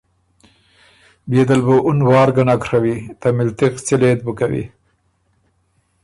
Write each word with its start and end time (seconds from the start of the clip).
بيې 1.29 1.43
دل 1.49 1.61
بُو 1.65 1.75
اُن 1.87 1.99
وار 2.09 2.29
ګۀ 2.35 2.43
نک 2.47 2.61
ڒوی، 2.69 2.95
ته 3.19 3.27
مِلتِغ 3.37 3.73
څِلئ 3.85 4.13
ت 4.17 4.21
بُو 4.25 4.31
کوی۔ 4.39 4.63